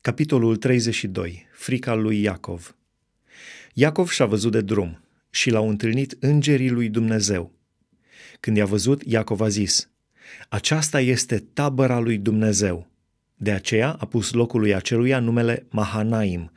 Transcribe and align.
Capitolul 0.00 0.56
32. 0.56 1.46
Frica 1.52 1.94
lui 1.94 2.20
Iacov 2.20 2.76
Iacov 3.72 4.08
și-a 4.08 4.26
văzut 4.26 4.52
de 4.52 4.60
drum 4.60 5.04
și 5.30 5.50
l-au 5.50 5.68
întâlnit 5.68 6.16
îngerii 6.20 6.70
lui 6.70 6.88
Dumnezeu. 6.88 7.52
Când 8.40 8.56
i-a 8.56 8.64
văzut, 8.64 9.02
Iacov 9.02 9.40
a 9.40 9.48
zis, 9.48 9.90
Aceasta 10.48 11.00
este 11.00 11.38
tabăra 11.38 11.98
lui 11.98 12.18
Dumnezeu. 12.18 12.90
De 13.34 13.52
aceea 13.52 13.92
a 13.92 14.06
pus 14.06 14.32
locului 14.32 14.74
aceluia 14.74 15.18
numele 15.20 15.66
Mahanaim, 15.70 16.52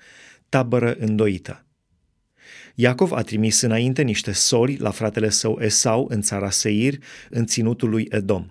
tabără 0.50 0.96
îndoită. 1.00 1.66
Iacov 2.76 3.12
a 3.12 3.21
trimis 3.21 3.62
înainte 3.62 4.02
niște 4.02 4.32
sori 4.32 4.78
la 4.78 4.92
fratele 4.92 5.30
său 5.30 5.60
Esau 5.62 6.08
în 6.10 6.21
țara 6.21 6.50
Seir, 6.50 6.96
în 7.30 7.46
ținutul 7.46 7.89
lui 7.89 8.08
Edom. 8.10 8.46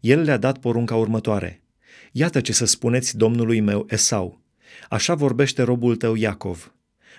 El 0.00 0.20
le-a 0.20 0.36
dat 0.36 0.58
porunca 0.58 0.94
următoare– 0.96 1.60
Iată 2.12 2.40
ce 2.40 2.52
să 2.52 2.64
spuneți 2.64 3.16
domnului 3.16 3.60
meu 3.60 3.86
Esau. 3.88 4.40
Așa 4.88 5.14
vorbește 5.14 5.62
robul 5.62 5.96
tău 5.96 6.14
Iacov. 6.14 6.74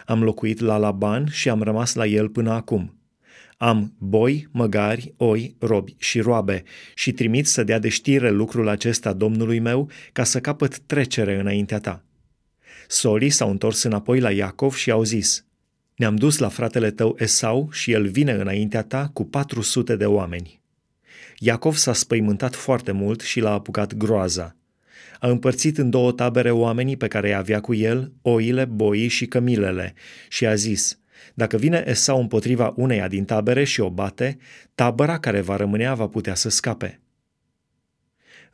Am 0.05 0.23
locuit 0.23 0.59
la 0.59 0.77
Laban 0.77 1.27
și 1.31 1.49
am 1.49 1.62
rămas 1.62 1.93
la 1.93 2.05
el 2.05 2.29
până 2.29 2.52
acum. 2.52 2.98
Am 3.57 3.93
boi, 3.98 4.48
măgari, 4.52 5.13
oi, 5.17 5.55
robi 5.59 5.95
și 5.98 6.20
roabe 6.20 6.63
și 6.93 7.12
trimit 7.12 7.48
să 7.48 7.63
dea 7.63 7.79
de 7.79 7.89
știre 7.89 8.29
lucrul 8.29 8.67
acesta 8.67 9.13
domnului 9.13 9.59
meu 9.59 9.89
ca 10.12 10.23
să 10.23 10.39
capăt 10.39 10.79
trecere 10.79 11.40
înaintea 11.40 11.79
ta. 11.79 12.04
Solii 12.88 13.29
s-au 13.29 13.49
întors 13.49 13.84
înapoi 13.84 14.20
la 14.20 14.31
Iacov 14.31 14.76
și 14.76 14.91
au 14.91 15.04
zis, 15.04 15.45
Ne-am 15.95 16.15
dus 16.15 16.38
la 16.38 16.49
fratele 16.49 16.91
tău 16.91 17.15
Esau 17.20 17.70
și 17.71 17.91
el 17.91 18.07
vine 18.07 18.31
înaintea 18.31 18.84
ta 18.84 19.09
cu 19.13 19.26
patru 19.26 19.62
sute 19.62 19.95
de 19.95 20.05
oameni. 20.05 20.62
Iacov 21.40 21.76
s-a 21.76 21.93
spăimântat 21.93 22.55
foarte 22.55 22.91
mult 22.91 23.21
și 23.21 23.40
l-a 23.40 23.51
apucat 23.51 23.93
groaza 23.93 24.56
a 25.20 25.27
împărțit 25.27 25.77
în 25.77 25.89
două 25.89 26.12
tabere 26.12 26.52
oamenii 26.52 26.98
pe 26.98 27.07
care 27.07 27.27
îi 27.27 27.35
avea 27.35 27.59
cu 27.59 27.73
el, 27.73 28.13
oile, 28.21 28.66
boii 28.66 29.07
și 29.07 29.26
cămilele, 29.26 29.93
și 30.27 30.46
a 30.46 30.55
zis, 30.55 30.99
dacă 31.34 31.57
vine 31.57 31.84
Esau 31.87 32.20
împotriva 32.20 32.73
uneia 32.76 33.07
din 33.07 33.26
tabere 33.26 33.63
și 33.63 33.79
o 33.79 33.90
bate, 33.90 34.38
tabăra 34.76 35.20
care 35.20 35.41
va 35.41 35.55
rămânea 35.55 35.93
va 35.93 36.07
putea 36.07 36.35
să 36.35 36.49
scape. 36.49 37.01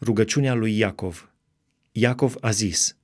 Rugăciunea 0.01 0.53
lui 0.53 0.77
Iacov 0.77 1.31
Iacov 1.91 2.35
a 2.41 2.49
zis, 2.49 2.97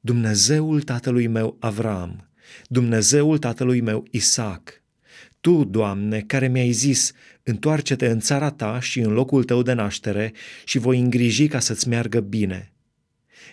Dumnezeul 0.00 0.82
tatălui 0.82 1.26
meu 1.26 1.56
Avram, 1.60 2.30
Dumnezeul 2.66 3.38
tatălui 3.38 3.80
meu 3.80 4.04
Isaac, 4.10 4.82
tu, 5.40 5.64
Doamne, 5.64 6.20
care 6.20 6.48
mi-ai 6.48 6.70
zis, 6.70 7.12
întoarce-te 7.42 8.06
în 8.06 8.20
țara 8.20 8.50
ta 8.50 8.80
și 8.80 9.00
în 9.00 9.12
locul 9.12 9.44
tău 9.44 9.62
de 9.62 9.72
naștere 9.72 10.32
și 10.64 10.78
voi 10.78 10.98
îngriji 10.98 11.48
ca 11.48 11.58
să-ți 11.58 11.88
meargă 11.88 12.20
bine. 12.20 12.71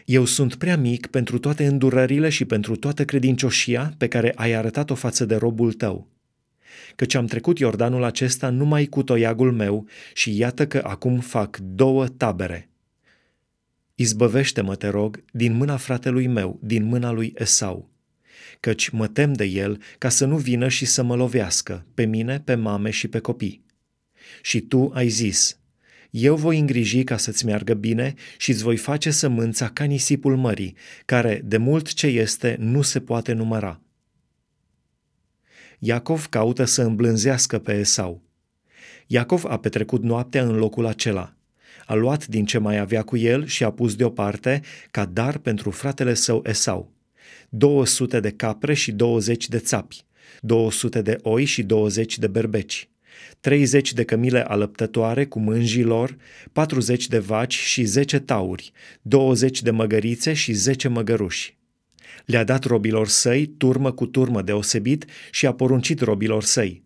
Eu 0.05 0.25
sunt 0.25 0.55
prea 0.55 0.77
mic 0.77 1.07
pentru 1.07 1.39
toate 1.39 1.65
îndurările 1.65 2.29
și 2.29 2.45
pentru 2.45 2.75
toată 2.75 3.05
credincioșia 3.05 3.93
pe 3.97 4.07
care 4.07 4.31
ai 4.35 4.53
arătat-o 4.53 4.95
față 4.95 5.25
de 5.25 5.35
robul 5.35 5.73
tău. 5.73 6.07
Căci 6.95 7.13
am 7.13 7.25
trecut 7.25 7.59
Iordanul 7.59 8.03
acesta 8.03 8.49
numai 8.49 8.85
cu 8.85 9.03
toiagul 9.03 9.51
meu 9.51 9.87
și 10.13 10.37
iată 10.37 10.67
că 10.67 10.81
acum 10.83 11.19
fac 11.19 11.57
două 11.57 12.07
tabere. 12.07 12.69
Izbăvește-mă, 13.95 14.75
te 14.75 14.87
rog, 14.87 15.23
din 15.31 15.53
mâna 15.53 15.77
fratelui 15.77 16.27
meu, 16.27 16.59
din 16.63 16.83
mâna 16.83 17.11
lui 17.11 17.33
Esau, 17.35 17.89
căci 18.59 18.89
mă 18.89 19.07
tem 19.07 19.33
de 19.33 19.45
el 19.45 19.81
ca 19.97 20.09
să 20.09 20.25
nu 20.25 20.37
vină 20.37 20.67
și 20.67 20.85
să 20.85 21.03
mă 21.03 21.15
lovească, 21.15 21.85
pe 21.93 22.05
mine, 22.05 22.39
pe 22.39 22.55
mame 22.55 22.89
și 22.89 23.07
pe 23.07 23.19
copii. 23.19 23.65
Și 24.41 24.61
tu 24.61 24.91
ai 24.93 25.07
zis, 25.07 25.58
eu 26.09 26.35
voi 26.35 26.59
îngriji 26.59 27.03
ca 27.03 27.17
să-ți 27.17 27.45
meargă 27.45 27.73
bine 27.73 28.13
și 28.37 28.49
îți 28.49 28.63
voi 28.63 28.77
face 28.77 29.11
sămânța 29.11 29.69
ca 29.69 29.83
nisipul 29.83 30.37
mării, 30.37 30.75
care, 31.05 31.41
de 31.45 31.57
mult 31.57 31.93
ce 31.93 32.07
este, 32.07 32.55
nu 32.59 32.81
se 32.81 32.99
poate 32.99 33.33
număra. 33.33 33.81
Iacov 35.79 36.25
caută 36.25 36.63
să 36.63 36.81
îmblânzească 36.81 37.59
pe 37.59 37.73
Esau. 37.73 38.21
Iacov 39.07 39.45
a 39.45 39.59
petrecut 39.59 40.03
noaptea 40.03 40.43
în 40.43 40.55
locul 40.55 40.85
acela. 40.85 41.33
A 41.85 41.93
luat 41.93 42.27
din 42.27 42.45
ce 42.45 42.57
mai 42.57 42.77
avea 42.77 43.03
cu 43.03 43.17
el 43.17 43.45
și 43.45 43.63
a 43.63 43.71
pus 43.71 43.95
deoparte 43.95 44.61
ca 44.91 45.05
dar 45.05 45.37
pentru 45.37 45.71
fratele 45.71 46.13
său 46.13 46.43
Esau. 46.45 46.91
200 47.49 48.19
de 48.19 48.31
capre 48.31 48.73
și 48.73 48.91
20 48.91 49.47
de 49.47 49.59
țapi, 49.59 50.05
200 50.41 51.01
de 51.01 51.17
oi 51.21 51.45
și 51.45 51.63
20 51.63 52.17
de 52.17 52.27
berbeci. 52.27 52.89
30 53.39 53.93
de 53.93 54.03
cămile 54.03 54.47
alăptătoare 54.47 55.25
cu 55.25 55.39
mânjii 55.39 55.83
lor, 55.83 56.17
40 56.51 57.07
de 57.07 57.19
vaci 57.19 57.55
și 57.55 57.83
10 57.83 58.19
tauri, 58.19 58.71
20 59.01 59.61
de 59.61 59.71
măgărițe 59.71 60.33
și 60.33 60.53
10 60.53 60.87
măgăruși. 60.87 61.57
Le-a 62.25 62.43
dat 62.43 62.63
robilor 62.63 63.07
săi 63.07 63.45
turmă 63.45 63.91
cu 63.91 64.05
turmă 64.05 64.41
deosebit 64.41 65.05
și 65.31 65.45
a 65.45 65.53
poruncit 65.53 66.01
robilor 66.01 66.43
săi. 66.43 66.83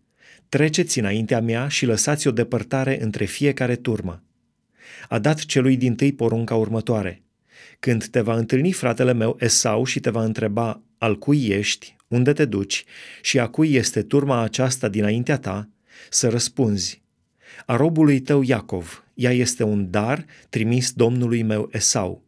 Treceți 0.49 0.99
înaintea 0.99 1.41
mea 1.41 1.67
și 1.67 1.85
lăsați 1.85 2.27
o 2.27 2.31
depărtare 2.31 3.03
între 3.03 3.25
fiecare 3.25 3.75
turmă. 3.75 4.23
A 5.09 5.19
dat 5.19 5.39
celui 5.39 5.77
din 5.77 5.95
tâi 5.95 6.13
porunca 6.13 6.55
următoare. 6.55 7.23
Când 7.79 8.05
te 8.05 8.21
va 8.21 8.35
întâlni 8.35 8.71
fratele 8.71 9.13
meu 9.13 9.37
Esau 9.39 9.85
și 9.85 9.99
te 9.99 10.09
va 10.09 10.23
întreba 10.23 10.81
al 10.97 11.17
cui 11.17 11.45
ești, 11.45 11.95
unde 12.07 12.33
te 12.33 12.45
duci 12.45 12.83
și 13.21 13.39
a 13.39 13.47
cui 13.47 13.73
este 13.73 14.01
turma 14.01 14.41
aceasta 14.41 14.89
dinaintea 14.89 15.37
ta, 15.37 15.69
să 16.09 16.29
răspunzi, 16.29 17.01
a 17.65 17.75
robului 17.75 18.19
tău 18.19 18.41
Iacov, 18.41 19.03
ea 19.13 19.31
este 19.31 19.63
un 19.63 19.89
dar 19.89 20.25
trimis 20.49 20.91
domnului 20.91 21.43
meu 21.43 21.69
Esau, 21.71 22.23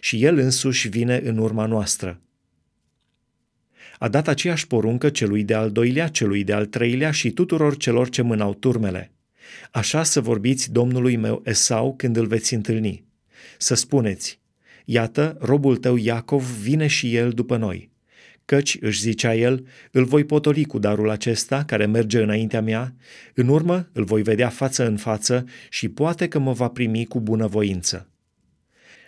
și 0.00 0.24
el 0.24 0.38
însuși 0.38 0.88
vine 0.88 1.20
în 1.24 1.38
urma 1.38 1.66
noastră. 1.66 2.20
A 3.98 4.08
dat 4.08 4.28
aceeași 4.28 4.66
poruncă 4.66 5.10
celui 5.10 5.44
de-al 5.44 5.70
doilea, 5.70 6.08
celui 6.08 6.44
de-al 6.44 6.66
treilea 6.66 7.10
și 7.10 7.30
tuturor 7.30 7.76
celor 7.76 8.08
ce 8.08 8.22
mânau 8.22 8.54
turmele. 8.54 9.12
Așa 9.70 10.02
să 10.02 10.20
vorbiți 10.20 10.72
domnului 10.72 11.16
meu 11.16 11.42
Esau 11.44 11.94
când 11.96 12.16
îl 12.16 12.26
veți 12.26 12.54
întâlni. 12.54 13.04
Să 13.58 13.74
spuneți, 13.74 14.40
iată, 14.84 15.36
robul 15.40 15.76
tău 15.76 15.96
Iacov 15.96 16.42
vine 16.42 16.86
și 16.86 17.16
el 17.16 17.30
după 17.30 17.56
noi 17.56 17.90
căci, 18.48 18.76
își 18.80 19.00
zicea 19.00 19.34
el, 19.34 19.66
îl 19.90 20.04
voi 20.04 20.24
potoli 20.24 20.64
cu 20.64 20.78
darul 20.78 21.10
acesta 21.10 21.64
care 21.64 21.86
merge 21.86 22.22
înaintea 22.22 22.62
mea, 22.62 22.94
în 23.34 23.48
urmă 23.48 23.88
îl 23.92 24.04
voi 24.04 24.22
vedea 24.22 24.48
față 24.48 24.86
în 24.86 24.96
față 24.96 25.44
și 25.68 25.88
poate 25.88 26.28
că 26.28 26.38
mă 26.38 26.52
va 26.52 26.68
primi 26.68 27.06
cu 27.06 27.20
bunăvoință. 27.20 28.08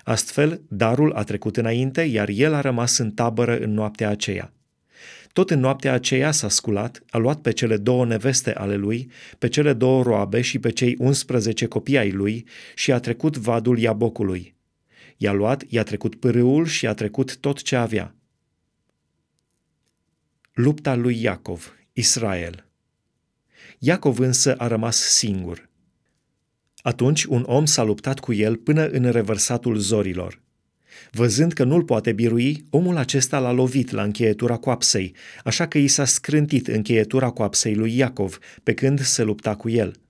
Astfel, 0.04 0.60
darul 0.68 1.12
a 1.12 1.22
trecut 1.22 1.56
înainte, 1.56 2.00
iar 2.00 2.28
el 2.28 2.54
a 2.54 2.60
rămas 2.60 2.98
în 2.98 3.10
tabără 3.10 3.58
în 3.58 3.72
noaptea 3.72 4.08
aceea. 4.08 4.52
Tot 5.32 5.50
în 5.50 5.60
noaptea 5.60 5.92
aceea 5.92 6.30
s-a 6.30 6.48
sculat, 6.48 7.02
a 7.10 7.18
luat 7.18 7.40
pe 7.40 7.52
cele 7.52 7.76
două 7.76 8.06
neveste 8.06 8.54
ale 8.54 8.74
lui, 8.74 9.10
pe 9.38 9.48
cele 9.48 9.72
două 9.72 10.02
roabe 10.02 10.40
și 10.40 10.58
pe 10.58 10.70
cei 10.70 10.94
11 10.98 11.66
copii 11.66 11.98
ai 11.98 12.10
lui 12.10 12.46
și 12.74 12.92
a 12.92 12.98
trecut 12.98 13.36
vadul 13.36 13.78
Iabocului. 13.78 14.54
I-a 15.16 15.32
luat, 15.32 15.64
i-a 15.68 15.82
trecut 15.82 16.14
pârâul 16.14 16.66
și 16.66 16.86
a 16.86 16.94
trecut 16.94 17.36
tot 17.36 17.62
ce 17.62 17.76
avea– 17.76 18.14
Lupta 20.54 20.94
lui 20.94 21.22
Iacov, 21.22 21.72
Israel. 21.92 22.66
Iacov 23.78 24.18
însă 24.18 24.54
a 24.54 24.66
rămas 24.66 24.96
singur. 24.96 25.68
Atunci 26.82 27.24
un 27.24 27.44
om 27.46 27.64
s-a 27.64 27.82
luptat 27.82 28.18
cu 28.18 28.32
el 28.32 28.56
până 28.56 28.86
în 28.86 29.10
revărsatul 29.10 29.76
zorilor. 29.76 30.40
Văzând 31.10 31.52
că 31.52 31.64
nu-l 31.64 31.84
poate 31.84 32.12
birui, 32.12 32.64
omul 32.70 32.96
acesta 32.96 33.38
l-a 33.38 33.50
lovit 33.50 33.90
la 33.90 34.02
încheietura 34.02 34.56
coapsei, 34.56 35.14
așa 35.44 35.68
că 35.68 35.78
i 35.78 35.88
s-a 35.88 36.04
scrântit 36.04 36.68
încheietura 36.68 37.30
coapsei 37.30 37.74
lui 37.74 37.96
Iacov, 37.96 38.38
pe 38.62 38.74
când 38.74 39.00
se 39.00 39.22
lupta 39.22 39.54
cu 39.54 39.68
el. 39.68 40.00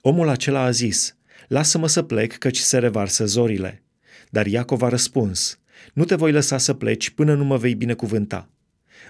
Omul 0.00 0.28
acela 0.28 0.60
a 0.60 0.70
zis, 0.70 1.16
Lasă-mă 1.48 1.88
să 1.88 2.02
plec, 2.02 2.32
căci 2.38 2.58
se 2.58 2.78
revarsă 2.78 3.26
zorile. 3.26 3.82
Dar 4.30 4.46
Iacov 4.46 4.82
a 4.82 4.88
răspuns, 4.88 5.58
Nu 5.92 6.04
te 6.04 6.14
voi 6.14 6.32
lăsa 6.32 6.58
să 6.58 6.74
pleci 6.74 7.10
până 7.10 7.34
nu 7.34 7.44
mă 7.44 7.56
vei 7.56 7.74
binecuvânta. 7.74 8.46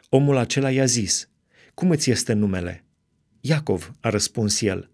Omul 0.09 0.37
acela 0.37 0.71
i-a 0.71 0.85
zis, 0.85 1.29
Cum 1.75 1.91
îți 1.91 2.11
este 2.11 2.33
numele? 2.33 2.85
Iacov, 3.41 3.93
a 4.01 4.09
răspuns 4.09 4.61
el. 4.61 4.91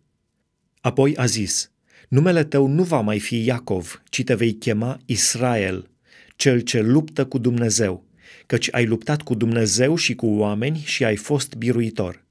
Apoi 0.81 1.17
a 1.17 1.27
zis, 1.27 1.71
Numele 2.09 2.45
tău 2.45 2.67
nu 2.67 2.83
va 2.83 3.01
mai 3.01 3.19
fi 3.19 3.45
Iacov, 3.45 4.03
ci 4.05 4.25
te 4.25 4.35
vei 4.35 4.53
chema 4.53 5.01
Israel, 5.05 5.91
cel 6.37 6.61
ce 6.61 6.81
luptă 6.81 7.27
cu 7.27 7.39
Dumnezeu, 7.39 8.07
căci 8.47 8.69
ai 8.71 8.87
luptat 8.87 9.23
cu 9.23 9.35
Dumnezeu 9.35 9.97
și 9.97 10.15
cu 10.15 10.27
oameni 10.27 10.83
și 10.85 11.05
ai 11.05 11.17
fost 11.17 11.55
biruitor. 11.55 12.25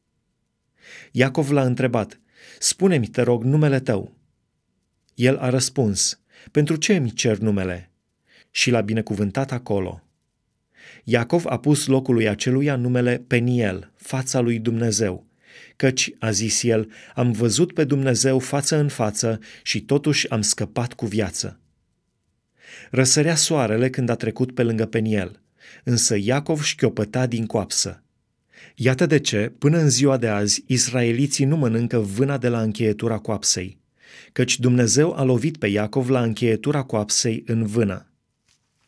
Iacov 1.11 1.51
l-a 1.51 1.63
întrebat, 1.63 2.19
Spune-mi, 2.59 3.07
te 3.07 3.21
rog, 3.21 3.43
numele 3.43 3.79
tău. 3.79 4.15
El 5.15 5.37
a 5.37 5.49
răspuns, 5.49 6.19
Pentru 6.51 6.75
ce 6.75 6.97
mi 6.97 7.11
cer 7.11 7.37
numele? 7.37 7.91
Și 8.51 8.69
l-a 8.69 8.81
binecuvântat 8.81 9.51
acolo. 9.51 10.06
Iacov 11.03 11.45
a 11.45 11.57
pus 11.57 11.85
locului 11.85 12.27
aceluia 12.27 12.75
numele 12.75 13.23
Peniel, 13.27 13.91
fața 13.95 14.39
lui 14.39 14.59
Dumnezeu, 14.59 15.25
căci, 15.75 16.11
a 16.19 16.31
zis 16.31 16.63
el, 16.63 16.91
am 17.15 17.31
văzut 17.31 17.73
pe 17.73 17.83
Dumnezeu 17.83 18.39
față 18.39 18.77
în 18.77 18.87
față 18.87 19.39
și 19.63 19.81
totuși 19.81 20.29
am 20.29 20.41
scăpat 20.41 20.93
cu 20.93 21.05
viață. 21.05 21.59
Răsărea 22.91 23.35
soarele 23.35 23.89
când 23.89 24.09
a 24.09 24.15
trecut 24.15 24.53
pe 24.53 24.63
lângă 24.63 24.85
Peniel, 24.85 25.41
însă 25.83 26.15
Iacov 26.19 26.63
șchiopăta 26.63 27.25
din 27.25 27.45
coapsă. 27.45 28.03
Iată 28.75 29.05
de 29.05 29.19
ce, 29.19 29.53
până 29.57 29.77
în 29.77 29.89
ziua 29.89 30.17
de 30.17 30.27
azi, 30.27 30.63
israeliții 30.67 31.45
nu 31.45 31.57
mănâncă 31.57 31.99
vâna 31.99 32.37
de 32.37 32.47
la 32.47 32.61
încheietura 32.61 33.17
coapsei, 33.17 33.79
căci 34.31 34.59
Dumnezeu 34.59 35.13
a 35.13 35.23
lovit 35.23 35.57
pe 35.57 35.67
Iacov 35.67 36.09
la 36.09 36.21
încheietura 36.21 36.83
coapsei 36.83 37.43
în 37.45 37.65
vână. 37.65 38.06